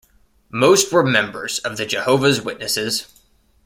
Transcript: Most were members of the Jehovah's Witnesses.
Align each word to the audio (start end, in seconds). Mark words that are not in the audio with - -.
Most 0.49 0.91
were 0.91 1.05
members 1.05 1.59
of 1.59 1.77
the 1.77 1.85
Jehovah's 1.85 2.41
Witnesses. 2.41 3.05